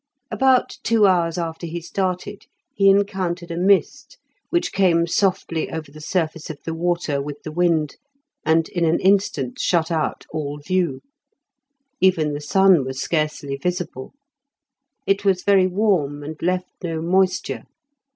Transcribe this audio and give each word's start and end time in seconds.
About 0.31 0.79
two 0.81 1.05
hours 1.05 1.37
after 1.37 1.67
he 1.67 1.79
started 1.79 2.47
he 2.73 2.89
encountered 2.89 3.51
a 3.51 3.55
mist, 3.55 4.17
which 4.49 4.71
came 4.73 5.05
softly 5.05 5.69
over 5.69 5.91
the 5.91 6.01
surface 6.01 6.49
of 6.49 6.57
the 6.65 6.73
water 6.73 7.21
with 7.21 7.43
the 7.43 7.51
wind, 7.51 7.97
and 8.43 8.67
in 8.69 8.83
an 8.83 8.99
instant 8.99 9.59
shut 9.59 9.91
out 9.91 10.25
all 10.31 10.57
view. 10.57 11.01
Even 11.99 12.33
the 12.33 12.41
sun 12.41 12.83
was 12.83 12.99
scarcely 12.99 13.55
visible. 13.57 14.15
It 15.05 15.23
was 15.23 15.43
very 15.43 15.67
warm, 15.67 16.23
and 16.23 16.35
left 16.41 16.83
no 16.83 16.99
moisture. 16.99 17.65